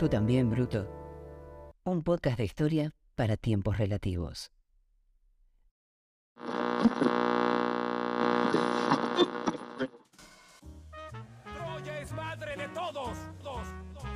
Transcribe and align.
Tú 0.00 0.08
también, 0.08 0.48
Bruto. 0.48 0.88
Un 1.84 2.02
podcast 2.02 2.38
de 2.38 2.44
historia 2.44 2.94
para 3.14 3.36
tiempos 3.36 3.76
relativos. 3.76 4.50
Troya 11.54 12.00
es 12.00 12.12
madre 12.12 12.56
de 12.56 12.68
todos. 12.68 13.14
Dos, 13.42 13.66
dos. 13.92 14.06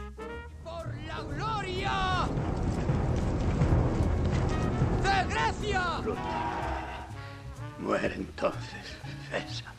¡Por 0.65 0.97
la 1.03 1.21
gloria 1.21 2.29
de 5.03 5.35
Grecia! 5.35 6.01
Muere 7.79 8.15
entonces, 8.15 8.97
César. 9.29 9.75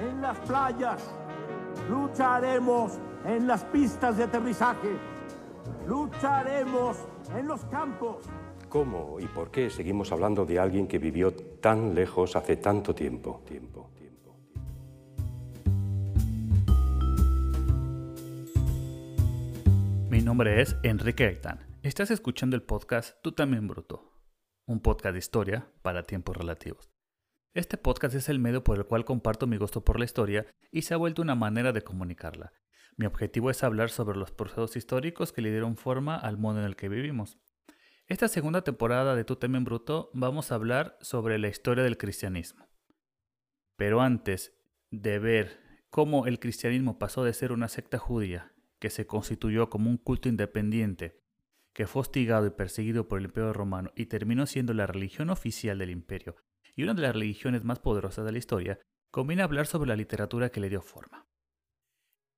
En 0.00 0.22
las 0.22 0.38
playas, 0.38 1.02
lucharemos 1.88 2.98
en 3.24 3.46
las 3.46 3.64
pistas 3.64 4.16
de 4.16 4.24
aterrizaje, 4.24 4.88
lucharemos 5.86 6.96
en 7.34 7.48
los 7.48 7.64
campos. 7.66 8.24
¿Cómo 8.68 9.18
y 9.18 9.26
por 9.26 9.50
qué 9.50 9.70
seguimos 9.70 10.12
hablando 10.12 10.44
de 10.44 10.58
alguien 10.58 10.86
que 10.86 10.98
vivió 10.98 11.32
tan 11.32 11.94
lejos 11.94 12.36
hace 12.36 12.56
tanto 12.56 12.94
tiempo? 12.94 13.42
Tiempo, 13.46 13.90
tiempo. 13.96 14.36
Mi 20.10 20.20
nombre 20.20 20.60
es 20.60 20.76
Enrique 20.82 21.24
Gaitán. 21.24 21.66
Estás 21.82 22.10
escuchando 22.10 22.56
el 22.56 22.62
podcast 22.62 23.16
Tú 23.22 23.32
también 23.32 23.66
bruto, 23.66 24.12
un 24.66 24.80
podcast 24.80 25.14
de 25.14 25.20
historia 25.20 25.66
para 25.80 26.02
tiempos 26.02 26.36
relativos. 26.36 26.97
Este 27.58 27.76
podcast 27.76 28.14
es 28.14 28.28
el 28.28 28.38
medio 28.38 28.62
por 28.62 28.78
el 28.78 28.84
cual 28.84 29.04
comparto 29.04 29.48
mi 29.48 29.56
gusto 29.56 29.84
por 29.84 29.98
la 29.98 30.04
historia 30.04 30.46
y 30.70 30.82
se 30.82 30.94
ha 30.94 30.96
vuelto 30.96 31.22
una 31.22 31.34
manera 31.34 31.72
de 31.72 31.82
comunicarla. 31.82 32.52
Mi 32.96 33.04
objetivo 33.04 33.50
es 33.50 33.64
hablar 33.64 33.90
sobre 33.90 34.16
los 34.16 34.30
procesos 34.30 34.76
históricos 34.76 35.32
que 35.32 35.42
le 35.42 35.50
dieron 35.50 35.76
forma 35.76 36.14
al 36.14 36.36
mundo 36.36 36.60
en 36.60 36.66
el 36.66 36.76
que 36.76 36.88
vivimos. 36.88 37.36
Esta 38.06 38.28
segunda 38.28 38.62
temporada 38.62 39.16
de 39.16 39.24
Tu 39.24 39.34
también 39.34 39.64
bruto 39.64 40.08
vamos 40.14 40.52
a 40.52 40.54
hablar 40.54 40.98
sobre 41.00 41.36
la 41.40 41.48
historia 41.48 41.82
del 41.82 41.98
cristianismo. 41.98 42.64
Pero 43.74 44.02
antes 44.02 44.56
de 44.92 45.18
ver 45.18 45.58
cómo 45.90 46.28
el 46.28 46.38
cristianismo 46.38 47.00
pasó 47.00 47.24
de 47.24 47.32
ser 47.32 47.50
una 47.50 47.66
secta 47.66 47.98
judía 47.98 48.52
que 48.78 48.88
se 48.88 49.08
constituyó 49.08 49.68
como 49.68 49.90
un 49.90 49.96
culto 49.96 50.28
independiente, 50.28 51.24
que 51.72 51.88
fue 51.88 52.02
hostigado 52.02 52.46
y 52.46 52.50
perseguido 52.50 53.08
por 53.08 53.18
el 53.18 53.24
Imperio 53.24 53.52
Romano 53.52 53.90
y 53.96 54.06
terminó 54.06 54.46
siendo 54.46 54.74
la 54.74 54.86
religión 54.86 55.28
oficial 55.28 55.78
del 55.78 55.90
imperio 55.90 56.36
y 56.78 56.84
una 56.84 56.94
de 56.94 57.02
las 57.02 57.12
religiones 57.12 57.64
más 57.64 57.80
poderosas 57.80 58.24
de 58.24 58.30
la 58.30 58.38
historia, 58.38 58.78
conviene 59.10 59.42
hablar 59.42 59.66
sobre 59.66 59.88
la 59.88 59.96
literatura 59.96 60.50
que 60.50 60.60
le 60.60 60.68
dio 60.68 60.80
forma. 60.80 61.26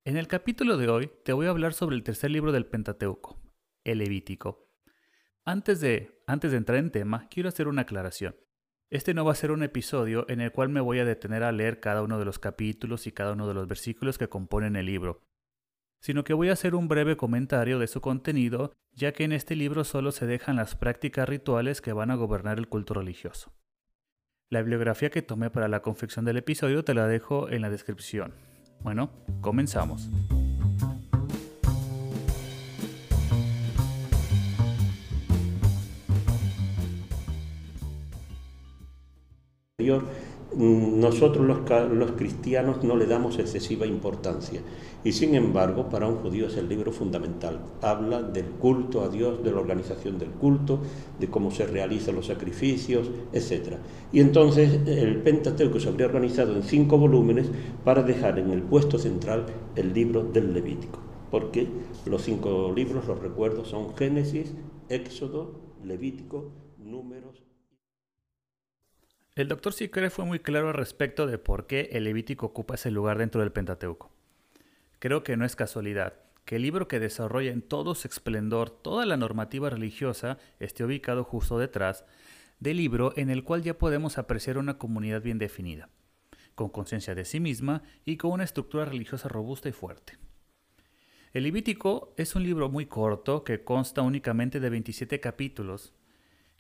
En 0.03 0.17
el 0.17 0.29
capítulo 0.29 0.79
de 0.79 0.89
hoy 0.89 1.11
te 1.27 1.35
voy 1.35 1.45
a 1.45 1.51
hablar 1.51 1.75
sobre 1.75 1.95
el 1.95 2.03
tercer 2.03 2.31
libro 2.31 2.51
del 2.51 2.65
Pentateuco, 2.65 3.39
el 3.85 3.99
Levítico. 3.99 4.73
Antes 5.45 5.83
de, 5.83 6.23
antes 6.27 6.53
de 6.53 6.57
entrar 6.57 6.79
en 6.79 6.91
tema, 6.91 7.29
quiero 7.29 7.51
hacer 7.51 7.69
una 7.69 7.83
aclaración. 7.83 8.35
Este 8.89 9.13
no 9.13 9.27
va 9.27 9.33
a 9.33 9.35
ser 9.35 9.51
un 9.51 9.63
episodio 9.63 10.25
en 10.31 10.41
el 10.41 10.53
cual 10.53 10.71
me 10.71 10.81
voy 10.81 11.01
a 11.01 11.05
detener 11.05 11.43
a 11.43 11.53
leer 11.53 11.79
cada 11.79 12.03
uno 12.03 12.19
de 12.19 12.25
los 12.25 12.39
capítulos 12.39 13.07
y 13.07 13.13
cada 13.13 13.35
uno 13.35 13.47
de 13.47 13.53
los 13.53 13.69
versículos 13.69 14.17
que 14.17 14.31
componen 14.31 14.75
el 14.75 14.87
libro, 14.87 15.21
sino 16.01 16.25
que 16.25 16.33
voy 16.33 16.49
a 16.49 16.55
hacer 16.55 16.75
un 16.75 16.89
breve 16.89 17.19
comentario 17.19 17.79
de 17.79 17.89
su 17.89 18.01
contenido, 18.01 18.73
ya 18.93 19.13
que 19.13 19.25
en 19.25 19.33
este 19.33 19.55
libro 19.55 19.85
solo 19.85 20.13
se 20.13 20.27
dejan 20.27 20.57
las 20.57 20.77
prácticas 20.77 21.29
rituales 21.29 21.83
que 21.83 21.93
van 21.93 22.11
a 22.11 22.15
gobernar 22.15 22.57
el 22.57 22.69
culto 22.69 22.95
religioso. 22.95 23.53
La 24.53 24.63
bibliografía 24.63 25.11
que 25.11 25.23
tomé 25.23 25.49
para 25.49 25.69
la 25.69 25.81
confección 25.81 26.25
del 26.25 26.39
episodio 26.39 26.83
te 26.83 26.93
la 26.93 27.07
dejo 27.07 27.49
en 27.49 27.63
la 27.63 27.71
descripción. 27.71 28.35
Bueno, 28.83 29.13
comenzamos. 29.41 30.11
Nosotros 40.57 41.47
los, 41.47 42.11
cristianos 42.13 42.83
no 42.83 42.97
le 42.97 43.07
damos 43.07 43.39
excesiva 43.39 43.87
importancia 43.87 44.61
y 45.05 45.13
sin 45.13 45.37
embargo 45.37 45.89
para 45.89 46.09
un 46.09 46.17
judío 46.17 46.49
es 46.49 46.57
el 46.57 46.69
libro 46.69 46.91
fundamental. 46.91 47.61
Habla 47.81 48.23
del 48.23 48.47
culto 48.47 49.03
a 49.03 49.09
Dios, 49.09 49.45
de 49.45 49.53
la 49.53 49.61
organización 49.61 50.19
del 50.19 50.31
culto, 50.31 50.81
de 51.21 51.29
cómo 51.29 51.53
se 51.53 51.67
realizan 51.67 52.17
los 52.17 52.27
sacrificios, 52.27 53.11
etc. 53.33 53.77
Y 54.13 54.19
entonces 54.19 54.81
el 54.87 55.23
Pentateuco 55.23 55.79
se 55.79 55.89
habría 55.89 56.07
organizado 56.07 56.57
en 56.57 56.65
cinco 56.65 56.99
volúmenes 56.99 57.49
para 57.85 58.03
dejar 58.03 58.41
en 58.41 58.51
el 58.51 58.63
puesto 58.63 58.99
central 58.99 59.47
el 59.77 59.95
libro 59.95 60.25
del 60.25 60.53
Levítico, 60.53 60.99
porque 61.31 61.69
los 62.07 62.23
cinco 62.23 62.73
libros, 62.75 63.07
los 63.07 63.21
recuerdos, 63.21 63.69
son 63.69 63.95
Génesis, 63.97 64.53
Éxodo, 64.89 65.61
Levítico, 65.85 66.51
Números 66.77 67.50
El 69.37 69.47
doctor 69.47 69.73
Sicre 69.73 70.11
fue 70.11 70.25
muy 70.25 70.41
claro 70.41 70.69
al 70.69 70.75
respecto 70.75 71.27
de 71.27 71.39
por 71.39 71.69
qué 71.69 71.91
el 71.93 72.05
Levítico 72.05 72.47
ocupa 72.47 72.75
ese 72.75 72.91
lugar 72.91 73.19
dentro 73.19 73.41
del 73.41 73.53
Pentateuco. 73.53 74.11
Creo 74.99 75.23
que 75.23 75.37
no 75.37 75.45
es 75.45 75.55
casualidad 75.55 76.15
que 76.45 76.57
el 76.57 76.63
libro 76.63 76.89
que 76.89 76.99
desarrolla 76.99 77.53
en 77.53 77.63
todo 77.63 77.95
su 77.95 78.09
esplendor 78.09 78.71
toda 78.71 79.07
la 79.07 79.17
normativa 79.17 79.71
religiosa 79.71 80.39
esté 80.59 80.83
ubicado 80.83 81.23
justo 81.23 81.61
detrás 81.61 82.05
del 82.59 82.79
libro 82.79 83.13
en 83.17 83.31
el 83.31 83.45
cual 83.45 83.63
ya 83.63 83.79
podemos 83.79 84.19
apreciar 84.19 84.59
una 84.59 84.79
comunidad 84.79 85.23
bien 85.23 85.39
definida, 85.39 85.91
con 86.57 86.69
conciencia 86.69 87.15
de 87.15 87.25
sí 87.25 87.39
misma 87.39 87.85
y 88.05 88.17
con 88.17 88.33
una 88.33 88.45
estructura 88.45 88.85
religiosa 88.85 89.29
robusta 89.29 89.69
y 89.69 89.73
fuerte. 89.73 90.19
El 91.33 91.45
Levítico 91.45 92.15
es 92.17 92.35
un 92.35 92.43
libro 92.43 92.69
muy 92.69 92.87
corto 92.87 93.45
que 93.45 93.63
consta 93.63 94.03
únicamente 94.03 94.59
de 94.59 94.71
27 94.71 95.21
capítulos 95.21 95.95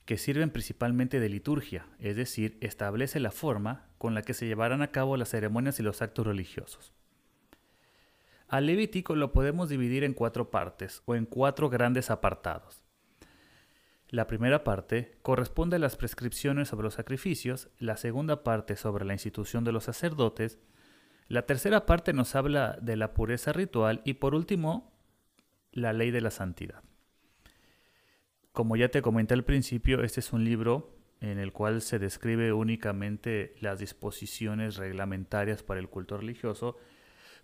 que 0.05 0.19
sirven 0.19 0.50
principalmente 0.50 1.21
de 1.21 1.28
liturgia, 1.28 1.87
es 1.99 2.16
decir, 2.16 2.59
establece 2.61 3.21
la 3.21 3.31
forma 3.31 3.87
con 3.99 4.15
la 4.15 4.22
que 4.22 4.34
se 4.34 4.47
llevarán 4.47 4.83
a 4.83 4.91
cabo 4.91 5.16
las 5.16 5.31
ceremonias 5.31 5.78
y 5.78 5.83
los 5.83 6.03
actos 6.03 6.27
religiosos. 6.27 6.93
Al 8.49 8.66
Levítico 8.66 9.15
lo 9.15 9.33
podemos 9.33 9.69
dividir 9.69 10.03
en 10.03 10.15
cuatro 10.15 10.50
partes 10.50 11.03
o 11.05 11.15
en 11.15 11.27
cuatro 11.27 11.71
grandes 11.71 12.11
apartados. 12.11 12.83
La 14.09 14.27
primera 14.27 14.65
parte 14.65 15.16
corresponde 15.22 15.77
a 15.77 15.78
las 15.78 15.94
prescripciones 15.94 16.67
sobre 16.67 16.84
los 16.84 16.94
sacrificios, 16.94 17.69
la 17.78 17.97
segunda 17.97 18.43
parte 18.43 18.75
sobre 18.75 19.05
la 19.05 19.12
institución 19.12 19.62
de 19.62 19.71
los 19.71 19.84
sacerdotes, 19.84 20.59
la 21.28 21.43
tercera 21.43 21.87
parte 21.87 22.12
nos 22.12 22.34
habla 22.34 22.77
de 22.82 22.97
la 22.97 23.15
pureza 23.15 23.53
ritual 23.53 24.03
y 24.05 24.15
por 24.15 24.34
último, 24.34 24.93
la 25.71 25.93
ley 25.93 26.11
de 26.11 26.21
la 26.21 26.32
santidad. 26.32 26.82
Como 28.60 28.76
ya 28.76 28.91
te 28.91 29.00
comenté 29.00 29.32
al 29.32 29.43
principio, 29.43 30.03
este 30.03 30.21
es 30.21 30.34
un 30.34 30.44
libro 30.44 30.94
en 31.22 31.38
el 31.38 31.50
cual 31.50 31.81
se 31.81 31.98
describe 31.98 32.53
únicamente 32.53 33.54
las 33.59 33.78
disposiciones 33.78 34.76
reglamentarias 34.76 35.62
para 35.62 35.81
el 35.81 35.88
culto 35.88 36.19
religioso, 36.19 36.76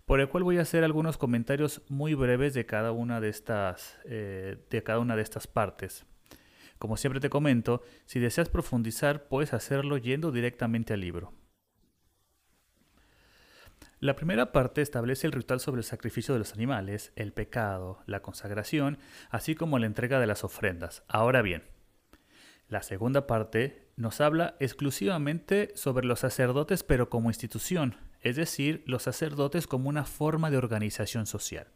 por 0.05 0.19
el 0.19 0.29
cual 0.29 0.43
voy 0.43 0.59
a 0.59 0.61
hacer 0.61 0.83
algunos 0.83 1.17
comentarios 1.17 1.81
muy 1.89 2.13
breves 2.13 2.53
de 2.53 2.67
cada 2.67 2.91
una 2.91 3.19
de 3.19 3.29
estas, 3.29 3.97
eh, 4.05 4.57
de 4.69 4.83
cada 4.83 4.99
una 4.99 5.15
de 5.15 5.23
estas 5.23 5.47
partes. 5.47 6.05
Como 6.77 6.97
siempre 6.97 7.19
te 7.19 7.31
comento, 7.31 7.81
si 8.05 8.19
deseas 8.19 8.49
profundizar, 8.49 9.27
puedes 9.27 9.53
hacerlo 9.53 9.97
yendo 9.97 10.31
directamente 10.31 10.93
al 10.93 11.01
libro. 11.01 11.33
La 13.99 14.15
primera 14.15 14.51
parte 14.51 14.83
establece 14.83 15.25
el 15.25 15.33
ritual 15.33 15.59
sobre 15.59 15.79
el 15.79 15.83
sacrificio 15.83 16.35
de 16.35 16.39
los 16.39 16.53
animales, 16.53 17.11
el 17.15 17.33
pecado, 17.33 18.03
la 18.05 18.21
consagración, 18.21 18.99
así 19.31 19.55
como 19.55 19.79
la 19.79 19.87
entrega 19.87 20.19
de 20.19 20.27
las 20.27 20.43
ofrendas. 20.43 21.03
Ahora 21.07 21.41
bien, 21.41 21.63
la 22.67 22.83
segunda 22.83 23.25
parte 23.25 23.87
nos 23.95 24.21
habla 24.21 24.55
exclusivamente 24.59 25.71
sobre 25.73 26.05
los 26.05 26.19
sacerdotes 26.19 26.83
pero 26.83 27.09
como 27.09 27.31
institución, 27.31 27.95
es 28.21 28.35
decir, 28.35 28.83
los 28.85 29.01
sacerdotes 29.01 29.65
como 29.65 29.89
una 29.89 30.05
forma 30.05 30.51
de 30.51 30.57
organización 30.57 31.25
social. 31.25 31.67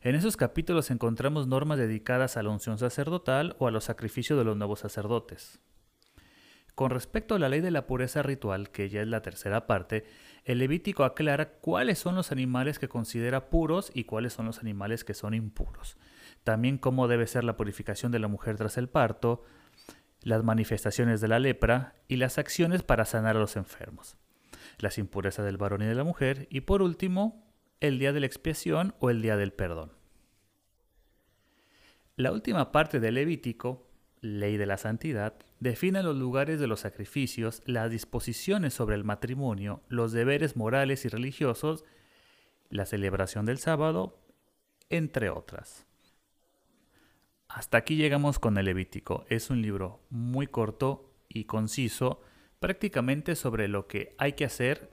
En 0.00 0.14
esos 0.14 0.38
capítulos 0.38 0.90
encontramos 0.90 1.46
normas 1.46 1.76
dedicadas 1.76 2.38
a 2.38 2.42
la 2.42 2.48
unción 2.48 2.78
sacerdotal 2.78 3.54
o 3.58 3.66
a 3.66 3.70
los 3.70 3.84
sacrificios 3.84 4.38
de 4.38 4.46
los 4.46 4.56
nuevos 4.56 4.80
sacerdotes. 4.80 5.60
Con 6.74 6.90
respecto 6.90 7.34
a 7.34 7.38
la 7.38 7.48
ley 7.48 7.60
de 7.60 7.70
la 7.70 7.86
pureza 7.86 8.22
ritual, 8.22 8.70
que 8.70 8.88
ya 8.88 9.02
es 9.02 9.08
la 9.08 9.20
tercera 9.20 9.66
parte, 9.66 10.04
el 10.44 10.58
Levítico 10.58 11.04
aclara 11.04 11.50
cuáles 11.60 11.98
son 11.98 12.14
los 12.14 12.32
animales 12.32 12.78
que 12.78 12.88
considera 12.88 13.50
puros 13.50 13.90
y 13.94 14.04
cuáles 14.04 14.32
son 14.32 14.46
los 14.46 14.60
animales 14.60 15.04
que 15.04 15.14
son 15.14 15.34
impuros. 15.34 15.98
También 16.44 16.78
cómo 16.78 17.08
debe 17.08 17.26
ser 17.26 17.44
la 17.44 17.56
purificación 17.56 18.10
de 18.10 18.18
la 18.18 18.28
mujer 18.28 18.56
tras 18.56 18.78
el 18.78 18.88
parto, 18.88 19.44
las 20.22 20.42
manifestaciones 20.44 21.20
de 21.20 21.28
la 21.28 21.38
lepra 21.38 21.94
y 22.08 22.16
las 22.16 22.38
acciones 22.38 22.82
para 22.82 23.04
sanar 23.04 23.36
a 23.36 23.40
los 23.40 23.56
enfermos, 23.56 24.16
las 24.78 24.96
impurezas 24.98 25.44
del 25.44 25.58
varón 25.58 25.82
y 25.82 25.86
de 25.86 25.94
la 25.94 26.04
mujer 26.04 26.46
y 26.50 26.62
por 26.62 26.80
último, 26.80 27.52
el 27.80 27.98
día 27.98 28.12
de 28.12 28.20
la 28.20 28.26
expiación 28.26 28.94
o 28.98 29.10
el 29.10 29.20
día 29.20 29.36
del 29.36 29.52
perdón. 29.52 29.92
La 32.16 32.32
última 32.32 32.72
parte 32.72 32.98
del 33.00 33.14
Levítico 33.14 33.88
ley 34.22 34.56
de 34.56 34.66
la 34.66 34.78
santidad, 34.78 35.34
define 35.62 36.02
los 36.02 36.16
lugares 36.16 36.58
de 36.58 36.66
los 36.66 36.80
sacrificios, 36.80 37.62
las 37.66 37.88
disposiciones 37.88 38.74
sobre 38.74 38.96
el 38.96 39.04
matrimonio, 39.04 39.80
los 39.88 40.10
deberes 40.10 40.56
morales 40.56 41.04
y 41.04 41.08
religiosos 41.08 41.84
la 42.68 42.86
celebración 42.86 43.44
del 43.44 43.58
sábado, 43.58 44.18
entre 44.88 45.28
otras. 45.28 45.86
Hasta 47.48 47.76
aquí 47.76 47.96
llegamos 47.96 48.38
con 48.38 48.56
el 48.56 48.64
Levítico. 48.64 49.26
Es 49.28 49.50
un 49.50 49.60
libro 49.60 50.00
muy 50.08 50.46
corto 50.46 51.12
y 51.28 51.44
conciso, 51.44 52.22
prácticamente 52.58 53.36
sobre 53.36 53.68
lo 53.68 53.86
que 53.86 54.14
hay 54.18 54.32
que 54.32 54.46
hacer, 54.46 54.90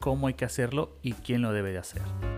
cómo 0.00 0.26
hay 0.26 0.34
que 0.34 0.44
hacerlo 0.44 0.98
y 1.02 1.12
quién 1.12 1.40
lo 1.40 1.52
debe 1.52 1.70
de 1.70 1.78
hacer. 1.78 2.37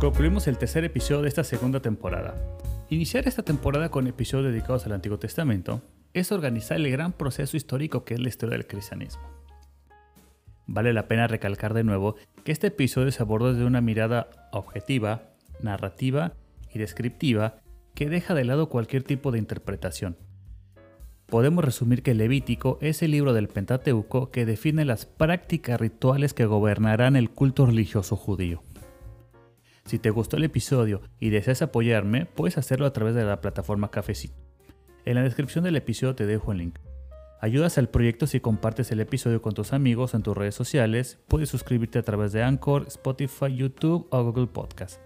Concluimos 0.00 0.48
el 0.48 0.56
tercer 0.56 0.82
episodio 0.84 1.20
de 1.20 1.28
esta 1.28 1.44
segunda 1.44 1.80
temporada. 1.80 2.34
Iniciar 2.88 3.28
esta 3.28 3.42
temporada 3.42 3.90
con 3.90 4.06
episodios 4.06 4.50
dedicados 4.50 4.86
al 4.86 4.92
Antiguo 4.92 5.18
Testamento 5.18 5.82
es 6.14 6.32
organizar 6.32 6.78
el 6.78 6.90
gran 6.90 7.12
proceso 7.12 7.54
histórico 7.54 8.02
que 8.02 8.14
es 8.14 8.20
la 8.20 8.30
historia 8.30 8.56
del 8.56 8.66
cristianismo. 8.66 9.20
Vale 10.66 10.94
la 10.94 11.06
pena 11.06 11.26
recalcar 11.26 11.74
de 11.74 11.84
nuevo 11.84 12.16
que 12.44 12.50
este 12.50 12.68
episodio 12.68 13.12
se 13.12 13.22
aborda 13.22 13.52
desde 13.52 13.66
una 13.66 13.82
mirada 13.82 14.30
objetiva, 14.52 15.34
narrativa 15.60 16.32
y 16.72 16.78
descriptiva 16.78 17.56
que 17.94 18.08
deja 18.08 18.32
de 18.32 18.46
lado 18.46 18.70
cualquier 18.70 19.02
tipo 19.02 19.32
de 19.32 19.38
interpretación. 19.38 20.16
Podemos 21.26 21.62
resumir 21.62 22.02
que 22.02 22.14
Levítico 22.14 22.78
es 22.80 23.02
el 23.02 23.10
libro 23.10 23.34
del 23.34 23.48
Pentateuco 23.48 24.30
que 24.30 24.46
define 24.46 24.86
las 24.86 25.04
prácticas 25.04 25.78
rituales 25.78 26.32
que 26.32 26.46
gobernarán 26.46 27.16
el 27.16 27.28
culto 27.28 27.66
religioso 27.66 28.16
judío. 28.16 28.62
Si 29.90 29.98
te 29.98 30.10
gustó 30.10 30.36
el 30.36 30.44
episodio 30.44 31.02
y 31.18 31.30
deseas 31.30 31.62
apoyarme, 31.62 32.24
puedes 32.24 32.58
hacerlo 32.58 32.86
a 32.86 32.92
través 32.92 33.16
de 33.16 33.24
la 33.24 33.40
plataforma 33.40 33.90
Cafecito. 33.90 34.36
En 35.04 35.16
la 35.16 35.24
descripción 35.24 35.64
del 35.64 35.74
episodio 35.74 36.14
te 36.14 36.26
dejo 36.26 36.52
el 36.52 36.58
link. 36.58 36.78
Ayudas 37.40 37.76
al 37.76 37.88
proyecto 37.88 38.28
si 38.28 38.38
compartes 38.38 38.92
el 38.92 39.00
episodio 39.00 39.42
con 39.42 39.52
tus 39.52 39.72
amigos 39.72 40.14
en 40.14 40.22
tus 40.22 40.36
redes 40.36 40.54
sociales. 40.54 41.18
Puedes 41.26 41.48
suscribirte 41.48 41.98
a 41.98 42.04
través 42.04 42.30
de 42.30 42.44
Anchor, 42.44 42.84
Spotify, 42.86 43.52
YouTube 43.52 44.06
o 44.10 44.22
Google 44.22 44.46
Podcast. 44.46 45.00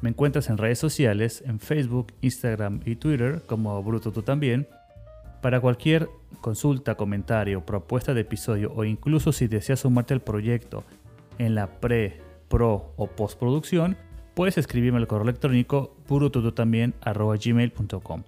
Me 0.00 0.08
encuentras 0.08 0.50
en 0.50 0.58
redes 0.58 0.80
sociales, 0.80 1.44
en 1.46 1.60
Facebook, 1.60 2.12
Instagram 2.22 2.80
y 2.84 2.96
Twitter 2.96 3.44
como 3.46 3.80
Bruto 3.84 4.10
tú 4.10 4.22
también. 4.22 4.66
Para 5.42 5.60
cualquier 5.60 6.08
consulta, 6.40 6.96
comentario, 6.96 7.64
propuesta 7.64 8.14
de 8.14 8.22
episodio 8.22 8.72
o 8.74 8.82
incluso 8.82 9.30
si 9.30 9.46
deseas 9.46 9.78
sumarte 9.78 10.12
al 10.12 10.22
proyecto 10.22 10.82
en 11.38 11.54
la 11.54 11.78
pre, 11.78 12.25
pro 12.48 12.92
o 12.96 13.08
postproducción, 13.08 13.96
puedes 14.34 14.58
escribirme 14.58 14.98
al 14.98 15.06
correo 15.06 15.24
electrónico 15.24 15.96
gmail.com 16.08 18.24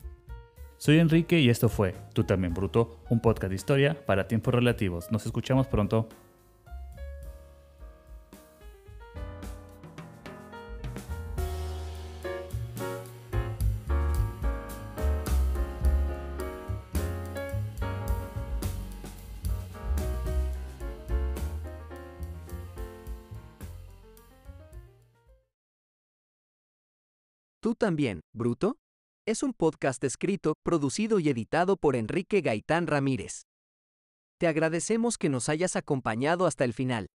Soy 0.79 0.99
Enrique 0.99 1.41
y 1.41 1.51
esto 1.51 1.69
fue 1.69 1.95
Tú 2.13 2.25
también 2.25 2.55
Bruto, 2.55 3.01
un 3.11 3.21
podcast 3.21 3.51
de 3.51 3.57
historia 3.57 4.07
para 4.07 4.29
tiempos 4.29 4.55
relativos. 4.55 5.11
Nos 5.11 5.27
escuchamos 5.27 5.67
pronto. 5.67 6.09
Tú 27.61 27.75
también, 27.75 28.21
Bruto, 28.33 28.77
es 29.27 29.43
un 29.43 29.53
podcast 29.53 30.03
escrito, 30.05 30.55
producido 30.63 31.19
y 31.19 31.29
editado 31.29 31.77
por 31.77 31.97
Enrique 31.97 32.41
Gaitán 32.41 32.87
Ramírez. 32.87 33.43
Te 34.39 34.47
agradecemos 34.47 35.19
que 35.19 35.29
nos 35.29 35.49
hayas 35.49 35.75
acompañado 35.75 36.47
hasta 36.47 36.65
el 36.65 36.73
final. 36.73 37.09